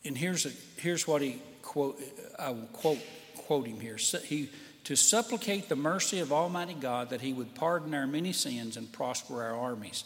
and 0.05 0.15
here's, 0.15 0.45
a, 0.45 0.51
here's 0.77 1.07
what 1.07 1.23
he 1.23 1.41
quote, 1.63 1.99
I 2.37 2.51
will 2.51 2.69
quote, 2.71 2.99
quote 3.35 3.65
him 3.65 3.79
here. 3.79 3.97
He 4.25 4.51
to 4.83 4.95
supplicate 4.95 5.69
the 5.69 5.75
mercy 5.75 6.19
of 6.19 6.31
Almighty 6.31 6.75
God 6.75 7.09
that 7.09 7.21
He 7.21 7.33
would 7.33 7.55
pardon 7.55 7.95
our 7.95 8.05
many 8.05 8.31
sins 8.31 8.77
and 8.77 8.91
prosper 8.91 9.41
our 9.41 9.55
armies, 9.55 10.03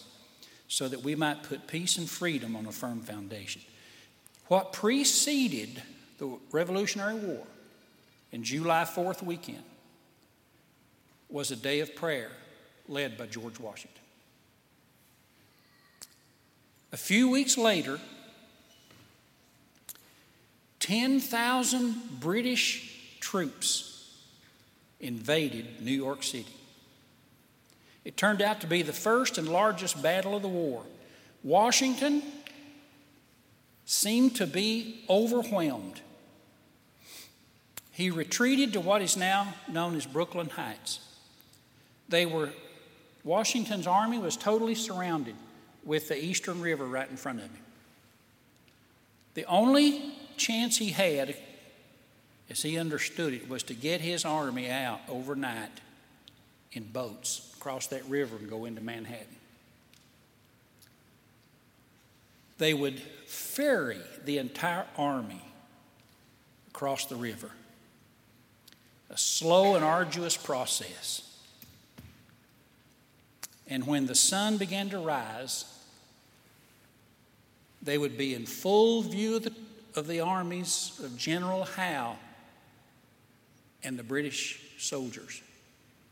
so 0.69 0.88
that 0.88 1.03
we 1.03 1.15
might 1.15 1.43
put 1.43 1.67
peace 1.67 1.97
and 1.97 2.09
freedom 2.09 2.55
on 2.55 2.65
a 2.65 2.71
firm 2.71 3.01
foundation. 3.01 3.62
What 4.49 4.73
preceded 4.73 5.81
the 6.17 6.38
Revolutionary 6.51 7.13
War 7.13 7.45
in 8.31 8.43
July 8.43 8.83
4th 8.83 9.21
weekend 9.21 9.63
was 11.29 11.51
a 11.51 11.55
day 11.55 11.81
of 11.81 11.95
prayer 11.95 12.31
led 12.88 13.15
by 13.15 13.27
George 13.27 13.59
Washington. 13.59 14.01
A 16.91 16.97
few 16.97 17.29
weeks 17.29 17.59
later, 17.59 17.99
10,000 20.79 22.19
British 22.19 23.19
troops 23.19 24.17
invaded 24.99 25.83
New 25.83 25.91
York 25.91 26.23
City. 26.23 26.55
It 28.03 28.17
turned 28.17 28.41
out 28.41 28.62
to 28.62 28.67
be 28.67 28.81
the 28.81 28.93
first 28.93 29.38
and 29.38 29.47
largest 29.47 30.01
battle 30.01 30.35
of 30.35 30.41
the 30.41 30.47
war. 30.47 30.83
Washington 31.43 32.23
seemed 33.89 34.36
to 34.36 34.47
be 34.47 35.04
overwhelmed. 35.10 36.02
He 37.91 38.10
retreated 38.10 38.73
to 38.73 38.80
what 38.80 39.02
is 39.02 39.17
now 39.17 39.54
known 39.67 39.95
as 39.95 40.06
Brooklyn 40.06 40.49
Heights. 40.49 40.99
They 42.08 42.25
were 42.25 42.52
Washington's 43.23 43.88
army 43.88 44.17
was 44.17 44.38
totally 44.38 44.75
surrounded 44.75 45.36
with 45.84 46.08
the 46.08 46.23
Eastern 46.23 46.62
River 46.62 46.86
right 46.86 47.10
in 47.10 47.17
front 47.17 47.39
of 47.39 47.45
him. 47.45 47.63
The 49.34 49.45
only 49.45 50.13
chance 50.38 50.78
he 50.78 50.91
had 50.91 51.36
as 52.49 52.63
he 52.63 52.78
understood 52.78 53.34
it, 53.34 53.47
was 53.47 53.63
to 53.63 53.73
get 53.73 54.02
his 54.02 54.25
army 54.25 54.69
out 54.69 55.02
overnight 55.08 55.82
in 56.71 56.84
boats, 56.84 57.54
across 57.58 57.88
that 57.88 58.04
river, 58.06 58.38
and 58.38 58.49
go 58.49 58.65
into 58.65 58.82
Manhattan. 58.82 59.28
They 62.60 62.74
would 62.74 63.00
ferry 63.26 64.02
the 64.26 64.38
entire 64.38 64.86
army 64.98 65.41
across 66.67 67.06
the 67.06 67.15
river. 67.15 67.50
A 69.10 69.17
slow 69.17 69.76
and 69.76 69.84
arduous 69.84 70.38
process. 70.38 71.26
And 73.67 73.88
when 73.88 74.06
the 74.06 74.15
sun 74.15 74.58
began 74.58 74.89
to 74.89 75.00
rise, 75.00 75.65
they 77.82 77.98
would 77.98 78.17
be 78.17 78.36
in 78.36 78.45
full 78.45 79.04
view 79.04 79.38
of 79.38 79.43
the, 79.43 79.54
of 79.95 80.08
the 80.08 80.19
armies 80.19 81.00
of 81.04 81.17
General 81.17 81.63
Howe 81.63 82.17
and 83.84 83.98
the 83.98 84.04
British 84.04 84.62
soldiers, 84.78 85.41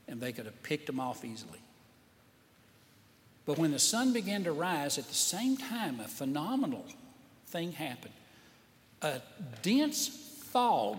and 0.08 0.22
they 0.22 0.32
could 0.32 0.46
have 0.46 0.64
picked 0.64 0.88
them 0.88 1.00
off 1.00 1.26
easily. 1.26 1.60
But 3.48 3.58
when 3.58 3.72
the 3.72 3.80
sun 3.80 4.12
began 4.12 4.44
to 4.44 4.52
rise, 4.52 4.98
at 4.98 5.08
the 5.08 5.14
same 5.14 5.56
time, 5.56 6.02
a 6.02 6.08
phenomenal 6.08 6.86
thing 7.48 7.72
happened. 7.72 8.14
A 9.02 9.22
dense 9.62 10.10
fog 10.52 10.98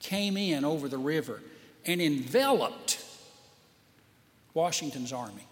came 0.00 0.36
in 0.36 0.66
over 0.66 0.86
the 0.86 0.98
river 0.98 1.40
and 1.86 2.02
enveloped 2.02 3.02
Washington's 4.52 5.10
army. 5.10 5.46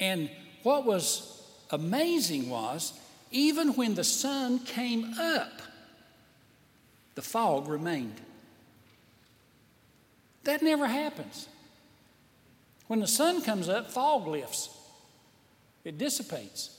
And 0.00 0.30
what 0.62 0.86
was 0.86 1.42
amazing 1.70 2.48
was, 2.48 2.94
even 3.30 3.74
when 3.74 3.94
the 3.96 4.04
sun 4.04 4.60
came 4.60 5.12
up, 5.18 5.60
the 7.16 7.22
fog 7.22 7.68
remained. 7.68 8.18
That 10.44 10.62
never 10.62 10.86
happens. 10.86 11.48
When 12.86 13.00
the 13.00 13.06
sun 13.06 13.42
comes 13.42 13.68
up, 13.68 13.90
fog 13.90 14.26
lifts, 14.26 14.70
it 15.84 15.98
dissipates. 15.98 16.70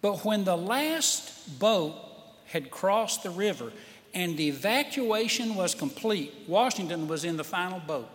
But 0.00 0.24
when 0.24 0.44
the 0.44 0.56
last 0.56 1.58
boat 1.58 1.94
had 2.46 2.70
crossed 2.70 3.22
the 3.22 3.30
river 3.30 3.72
and 4.14 4.36
the 4.36 4.48
evacuation 4.48 5.54
was 5.54 5.74
complete, 5.74 6.32
Washington 6.46 7.08
was 7.08 7.24
in 7.24 7.36
the 7.36 7.44
final 7.44 7.80
boat. 7.80 8.08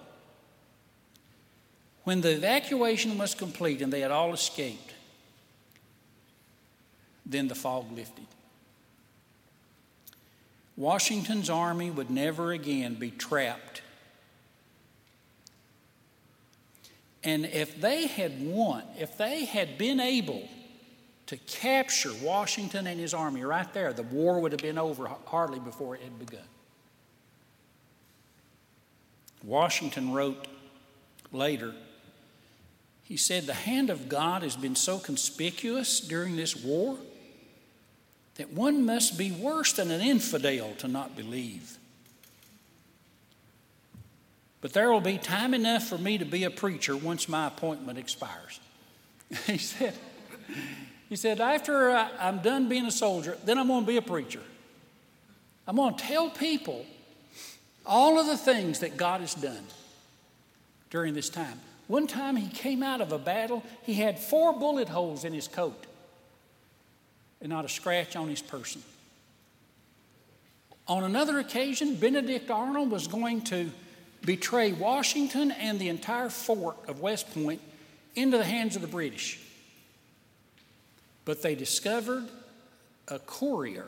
When 2.03 2.21
the 2.21 2.31
evacuation 2.31 3.17
was 3.17 3.33
complete 3.33 3.81
and 3.81 3.91
they 3.91 4.01
had 4.01 4.11
all 4.11 4.33
escaped, 4.33 4.93
then 7.25 7.47
the 7.47 7.55
fog 7.55 7.91
lifted. 7.91 8.25
Washington's 10.75 11.49
army 11.49 11.91
would 11.91 12.09
never 12.09 12.51
again 12.51 12.95
be 12.95 13.11
trapped. 13.11 13.82
And 17.23 17.45
if 17.45 17.79
they 17.79 18.07
had 18.07 18.45
won, 18.45 18.83
if 18.99 19.17
they 19.17 19.45
had 19.45 19.77
been 19.77 19.99
able 19.99 20.47
to 21.27 21.37
capture 21.37 22.11
Washington 22.21 22.85
and 22.85 22.99
his 22.99 23.13
army 23.13 23.43
right 23.43 23.71
there, 23.73 23.93
the 23.93 24.03
war 24.03 24.39
would 24.39 24.51
have 24.51 24.61
been 24.61 24.77
over 24.77 25.09
hardly 25.25 25.59
before 25.59 25.95
it 25.95 26.01
had 26.01 26.19
begun. 26.19 26.43
Washington 29.43 30.13
wrote 30.13 30.47
later, 31.31 31.73
he 33.03 33.17
said, 33.17 33.45
The 33.45 33.53
hand 33.53 33.89
of 33.89 34.09
God 34.09 34.43
has 34.43 34.55
been 34.55 34.75
so 34.75 34.97
conspicuous 34.97 35.99
during 35.99 36.35
this 36.35 36.55
war 36.55 36.97
that 38.35 38.51
one 38.51 38.85
must 38.85 39.17
be 39.17 39.31
worse 39.31 39.73
than 39.73 39.91
an 39.91 40.01
infidel 40.01 40.73
to 40.79 40.87
not 40.87 41.15
believe. 41.15 41.77
But 44.63 44.71
there 44.71 44.89
will 44.93 45.01
be 45.01 45.17
time 45.17 45.53
enough 45.53 45.89
for 45.89 45.97
me 45.97 46.17
to 46.17 46.23
be 46.23 46.45
a 46.45 46.49
preacher 46.49 46.95
once 46.95 47.27
my 47.27 47.47
appointment 47.47 47.99
expires. 47.99 48.61
he 49.45 49.57
said, 49.57 49.93
he 51.09 51.17
said, 51.17 51.41
after 51.41 51.89
I'm 51.89 52.39
done 52.39 52.69
being 52.69 52.85
a 52.85 52.91
soldier, 52.91 53.37
then 53.43 53.57
I'm 53.57 53.67
going 53.67 53.81
to 53.81 53.87
be 53.87 53.97
a 53.97 54.01
preacher. 54.01 54.39
I'm 55.67 55.75
going 55.75 55.95
to 55.95 56.01
tell 56.01 56.29
people 56.29 56.85
all 57.85 58.17
of 58.17 58.25
the 58.25 58.37
things 58.37 58.79
that 58.79 58.95
God 58.95 59.19
has 59.19 59.33
done 59.35 59.65
during 60.89 61.13
this 61.13 61.27
time. 61.27 61.59
One 61.87 62.07
time 62.07 62.37
he 62.37 62.47
came 62.47 62.83
out 62.83 63.01
of 63.01 63.11
a 63.11 63.19
battle, 63.19 63.65
he 63.81 63.95
had 63.95 64.17
four 64.17 64.53
bullet 64.53 64.87
holes 64.87 65.25
in 65.25 65.33
his 65.33 65.49
coat 65.49 65.85
and 67.41 67.49
not 67.49 67.65
a 67.65 67.69
scratch 67.69 68.15
on 68.15 68.29
his 68.29 68.41
person. 68.41 68.81
On 70.87 71.03
another 71.03 71.39
occasion, 71.39 71.95
Benedict 71.95 72.49
Arnold 72.49 72.91
was 72.91 73.09
going 73.09 73.41
to 73.41 73.69
betray 74.25 74.71
Washington 74.71 75.51
and 75.51 75.79
the 75.79 75.89
entire 75.89 76.29
fort 76.29 76.77
of 76.87 77.01
West 77.01 77.33
Point 77.33 77.61
into 78.15 78.37
the 78.37 78.43
hands 78.43 78.75
of 78.75 78.81
the 78.81 78.87
British. 78.87 79.39
But 81.25 81.41
they 81.41 81.55
discovered 81.55 82.25
a 83.07 83.19
courier 83.19 83.87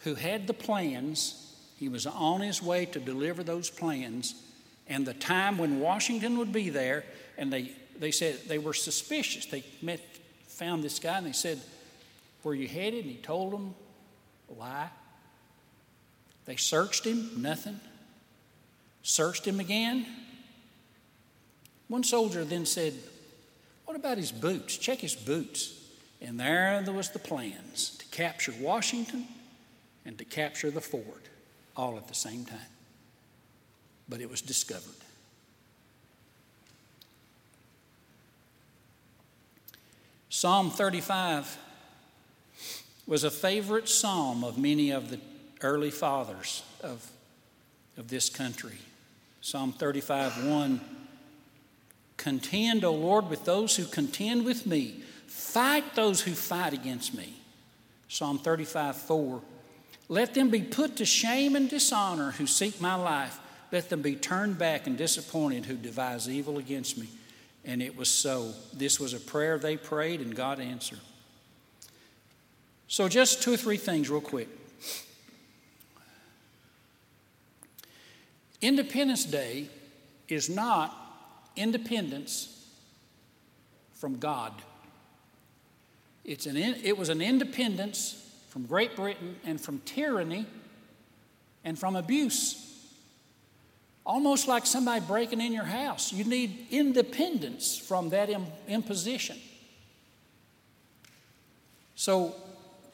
who 0.00 0.14
had 0.14 0.46
the 0.46 0.54
plans. 0.54 1.56
He 1.78 1.88
was 1.88 2.06
on 2.06 2.40
his 2.40 2.62
way 2.62 2.86
to 2.86 3.00
deliver 3.00 3.42
those 3.42 3.70
plans, 3.70 4.34
and 4.86 5.06
the 5.06 5.14
time 5.14 5.58
when 5.58 5.80
Washington 5.80 6.38
would 6.38 6.52
be 6.52 6.70
there, 6.70 7.04
and 7.38 7.52
they, 7.52 7.72
they 7.98 8.10
said 8.10 8.38
they 8.46 8.58
were 8.58 8.74
suspicious. 8.74 9.46
They 9.46 9.64
met, 9.80 10.00
found 10.46 10.82
this 10.82 10.98
guy, 10.98 11.18
and 11.18 11.26
they 11.26 11.32
said, 11.32 11.60
where 12.42 12.54
you 12.54 12.68
headed? 12.68 13.04
And 13.04 13.10
he 13.10 13.16
told 13.16 13.52
them 13.52 13.74
lie. 14.58 14.90
They 16.44 16.56
searched 16.56 17.06
him, 17.06 17.30
nothing. 17.38 17.80
Searched 19.04 19.46
him 19.46 19.60
again. 19.60 20.06
One 21.88 22.02
soldier 22.02 22.42
then 22.42 22.64
said, 22.64 22.94
What 23.84 23.96
about 23.96 24.16
his 24.16 24.32
boots? 24.32 24.78
Check 24.78 24.98
his 24.98 25.14
boots. 25.14 25.78
And 26.22 26.40
there, 26.40 26.82
was 26.90 27.10
the 27.10 27.18
plans 27.18 27.96
to 27.98 28.06
capture 28.06 28.54
Washington 28.58 29.26
and 30.06 30.16
to 30.16 30.24
capture 30.24 30.70
the 30.70 30.80
fort 30.80 31.28
all 31.76 31.98
at 31.98 32.08
the 32.08 32.14
same 32.14 32.46
time. 32.46 32.58
But 34.08 34.22
it 34.22 34.30
was 34.30 34.40
discovered. 34.40 34.94
Psalm 40.30 40.70
35 40.70 41.58
was 43.06 43.22
a 43.22 43.30
favorite 43.30 43.88
psalm 43.88 44.44
of 44.44 44.56
many 44.56 44.90
of 44.90 45.10
the 45.10 45.20
early 45.60 45.90
fathers 45.90 46.62
of, 46.82 47.06
of 47.98 48.08
this 48.08 48.30
country. 48.30 48.78
Psalm 49.44 49.72
35 49.72 50.46
1 50.46 50.80
Contend, 52.16 52.82
O 52.82 52.94
Lord, 52.94 53.28
with 53.28 53.44
those 53.44 53.76
who 53.76 53.84
contend 53.84 54.46
with 54.46 54.66
me, 54.66 55.02
fight 55.26 55.94
those 55.94 56.22
who 56.22 56.32
fight 56.32 56.72
against 56.72 57.12
me. 57.12 57.34
Psalm 58.08 58.38
35 58.38 58.96
4 58.96 59.42
Let 60.08 60.32
them 60.32 60.48
be 60.48 60.62
put 60.62 60.96
to 60.96 61.04
shame 61.04 61.56
and 61.56 61.68
dishonor 61.68 62.30
who 62.30 62.46
seek 62.46 62.80
my 62.80 62.94
life. 62.94 63.38
Let 63.70 63.90
them 63.90 64.00
be 64.00 64.16
turned 64.16 64.56
back 64.56 64.86
and 64.86 64.96
disappointed 64.96 65.66
who 65.66 65.76
devise 65.76 66.26
evil 66.26 66.56
against 66.56 66.96
me. 66.96 67.08
And 67.66 67.82
it 67.82 67.98
was 67.98 68.08
so. 68.08 68.54
This 68.72 68.98
was 68.98 69.12
a 69.12 69.20
prayer 69.20 69.58
they 69.58 69.76
prayed, 69.76 70.22
and 70.22 70.34
God 70.34 70.58
answered. 70.58 71.00
So, 72.88 73.10
just 73.10 73.42
two 73.42 73.52
or 73.52 73.58
three 73.58 73.76
things, 73.76 74.08
real 74.08 74.22
quick. 74.22 74.48
Independence 78.60 79.24
Day 79.24 79.68
is 80.28 80.48
not 80.48 80.94
independence 81.56 82.66
from 83.92 84.18
God. 84.18 84.52
It's 86.24 86.46
an, 86.46 86.56
it 86.56 86.96
was 86.96 87.08
an 87.08 87.20
independence 87.20 88.20
from 88.48 88.66
Great 88.66 88.96
Britain 88.96 89.36
and 89.44 89.60
from 89.60 89.80
tyranny 89.80 90.46
and 91.64 91.78
from 91.78 91.96
abuse. 91.96 92.60
Almost 94.06 94.48
like 94.48 94.66
somebody 94.66 95.04
breaking 95.04 95.40
in 95.40 95.52
your 95.52 95.64
house. 95.64 96.12
You 96.12 96.24
need 96.24 96.66
independence 96.70 97.76
from 97.76 98.10
that 98.10 98.30
imposition. 98.68 99.38
So, 101.94 102.34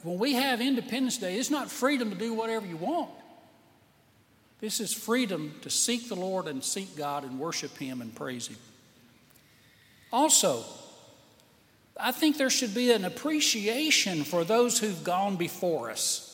when 0.03 0.19
we 0.19 0.35
have 0.35 0.61
Independence 0.61 1.19
Day, 1.19 1.37
it's 1.37 1.51
not 1.51 1.71
freedom 1.71 2.11
to 2.11 2.17
do 2.17 2.33
whatever 2.33 2.67
you 2.67 2.77
want. 2.77 3.11
This 4.61 4.79
is 4.79 4.93
freedom 4.93 5.55
to 5.63 5.71
seek 5.71 6.09
the 6.09 6.17
Lord 6.17 6.47
and 6.47 6.63
seek 6.63 6.97
God 6.97 7.25
and 7.25 7.39
worship 7.39 7.77
Him 7.79 8.03
and 8.03 8.15
praise 8.15 8.49
Him. 8.49 8.59
Also, 10.13 10.65
I 11.99 12.13
think 12.13 12.37
there 12.37 12.51
should 12.51 12.75
be 12.75 12.93
an 12.93 13.05
appreciation 13.05 14.25
for 14.25 14.45
those 14.45 14.79
who've 14.79 15.03
gone 15.05 15.37
before 15.37 15.91
us. 15.91 16.27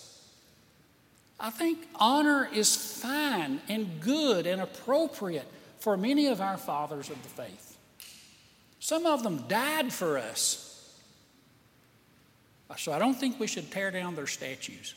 I 1.38 1.50
think 1.50 1.86
honor 1.96 2.48
is 2.52 2.74
fine 3.00 3.60
and 3.68 4.00
good 4.00 4.46
and 4.46 4.60
appropriate 4.60 5.46
for 5.78 5.96
many 5.96 6.26
of 6.26 6.40
our 6.40 6.56
fathers 6.56 7.10
of 7.10 7.22
the 7.22 7.28
faith. 7.28 7.76
Some 8.80 9.06
of 9.06 9.22
them 9.22 9.44
died 9.46 9.92
for 9.92 10.18
us. 10.18 10.62
So 12.76 12.92
I 12.92 12.98
don't 12.98 13.14
think 13.14 13.38
we 13.38 13.46
should 13.46 13.70
tear 13.70 13.90
down 13.90 14.14
their 14.14 14.26
statues. 14.26 14.94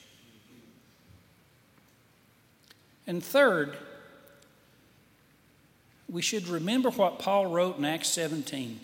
And 3.09 3.23
third, 3.23 3.75
we 6.07 6.21
should 6.21 6.47
remember 6.47 6.91
what 6.91 7.17
Paul 7.17 7.47
wrote 7.47 7.79
in 7.79 7.83
Acts 7.83 8.09
17, 8.09 8.79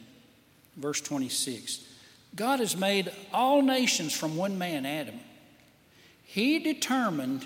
verse 0.78 1.00
26. 1.00 1.88
God 2.36 2.60
has 2.60 2.76
made 2.76 3.12
all 3.32 3.62
nations 3.62 4.18
from 4.18 4.36
one 4.36 4.58
man, 4.58 4.84
Adam. 4.84 5.20
He 6.24 6.58
determined 6.58 7.46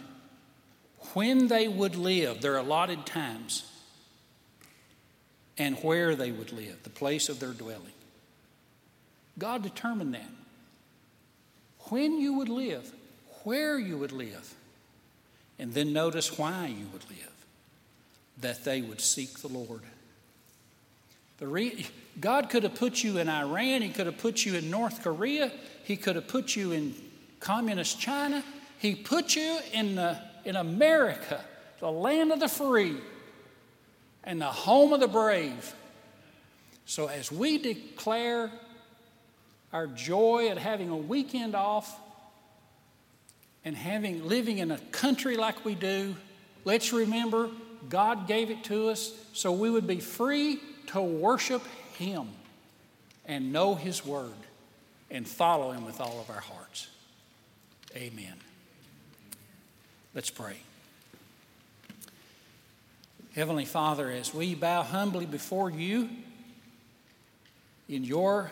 when 1.15 1.49
they 1.49 1.67
would 1.67 1.97
live, 1.97 2.39
their 2.39 2.55
allotted 2.55 3.05
times, 3.05 3.69
and 5.57 5.75
where 5.79 6.15
they 6.15 6.31
would 6.31 6.53
live, 6.53 6.81
the 6.83 6.89
place 6.89 7.27
of 7.27 7.41
their 7.41 7.51
dwelling. 7.51 7.91
God 9.37 9.63
determined 9.63 10.13
that 10.13 10.31
when 11.89 12.21
you 12.21 12.35
would 12.35 12.47
live, 12.47 12.89
where 13.43 13.77
you 13.77 13.97
would 13.97 14.13
live, 14.13 14.55
and 15.59 15.73
then 15.73 15.93
notice 15.93 16.37
why 16.37 16.67
you 16.67 16.85
would 16.93 17.03
live 17.09 17.29
that 18.39 18.63
they 18.63 18.81
would 18.81 19.01
seek 19.01 19.39
the 19.39 19.49
Lord. 19.49 19.81
The 21.39 21.47
re- 21.47 21.85
God 22.19 22.49
could 22.49 22.63
have 22.63 22.75
put 22.75 23.03
you 23.03 23.17
in 23.17 23.29
Iran, 23.29 23.81
He 23.81 23.89
could 23.89 24.05
have 24.05 24.17
put 24.17 24.45
you 24.45 24.55
in 24.55 24.71
North 24.71 25.03
Korea, 25.03 25.51
He 25.83 25.97
could 25.97 26.15
have 26.15 26.27
put 26.27 26.55
you 26.55 26.71
in 26.71 26.95
communist 27.39 27.99
China, 27.99 28.43
He 28.77 28.95
put 28.95 29.35
you 29.35 29.59
in, 29.73 29.95
the, 29.95 30.17
in 30.45 30.55
America, 30.55 31.43
the 31.79 31.91
land 31.91 32.31
of 32.31 32.39
the 32.39 32.47
free 32.47 32.95
and 34.23 34.41
the 34.41 34.45
home 34.45 34.93
of 34.93 34.99
the 34.99 35.07
brave. 35.07 35.73
So 36.85 37.07
as 37.07 37.31
we 37.31 37.57
declare 37.57 38.51
our 39.71 39.87
joy 39.87 40.49
at 40.49 40.57
having 40.57 40.89
a 40.89 40.97
weekend 40.97 41.55
off, 41.55 41.99
and 43.65 43.75
having 43.75 44.27
living 44.27 44.57
in 44.59 44.71
a 44.71 44.77
country 44.91 45.37
like 45.37 45.65
we 45.65 45.75
do, 45.75 46.15
let's 46.65 46.93
remember 46.93 47.49
God 47.87 48.27
gave 48.27 48.49
it 48.51 48.63
to 48.65 48.89
us 48.89 49.13
so 49.33 49.51
we 49.51 49.69
would 49.69 49.87
be 49.87 49.99
free 49.99 50.59
to 50.87 51.01
worship 51.01 51.63
Him 51.97 52.27
and 53.25 53.53
know 53.53 53.75
His 53.75 54.05
Word 54.05 54.33
and 55.09 55.27
follow 55.27 55.71
Him 55.71 55.85
with 55.85 56.01
all 56.01 56.19
of 56.19 56.29
our 56.29 56.41
hearts. 56.41 56.87
Amen. 57.95 58.35
Let's 60.13 60.29
pray. 60.29 60.57
Heavenly 63.35 63.65
Father, 63.65 64.09
as 64.09 64.33
we 64.33 64.55
bow 64.55 64.83
humbly 64.83 65.25
before 65.25 65.69
you 65.69 66.09
in 67.87 68.03
your 68.03 68.51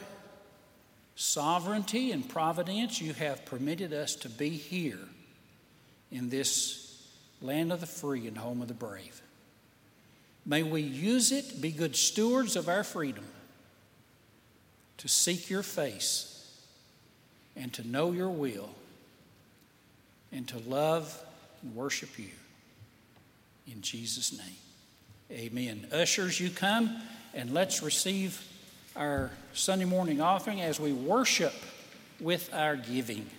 sovereignty 1.18 2.12
and 2.12 2.30
providence, 2.30 3.02
you 3.02 3.12
have 3.12 3.44
permitted 3.44 3.92
us 3.92 4.16
to 4.16 4.30
be 4.30 4.50
here 4.50 5.00
in 6.12 6.30
this 6.30 7.06
land 7.42 7.74
of 7.74 7.82
the 7.82 7.88
free 7.88 8.28
and 8.28 8.38
home 8.38 8.62
of 8.62 8.68
the 8.68 8.74
brave. 8.74 9.22
May 10.46 10.64
we 10.64 10.82
use 10.82 11.32
it, 11.32 11.60
be 11.60 11.72
good 11.72 11.96
stewards 11.96 12.56
of 12.56 12.70
our 12.70 12.84
freedom, 12.84 13.26
to 14.98 15.08
seek 15.08 15.50
your 15.50 15.64
face 15.64 16.34
and 17.56 17.74
to 17.74 17.86
know 17.86 18.12
your 18.12 18.30
will 18.30 18.70
and 20.32 20.48
to 20.48 20.60
love 20.60 21.20
and 21.64 21.76
worship 21.76 22.18
you. 22.18 22.30
In 23.68 23.82
Jesus' 23.82 24.38
name, 24.38 25.40
amen. 25.40 25.88
Ushers, 25.92 26.40
you 26.40 26.52
come 26.52 27.02
and 27.34 27.54
let's 27.54 27.82
receive 27.82 28.42
our 28.98 29.30
Sunday 29.54 29.86
morning 29.86 30.22
offering 30.22 30.60
as 30.62 30.80
we 30.80 30.92
worship 30.92 31.54
with 32.20 32.54
our 32.54 32.76
giving. 32.76 33.30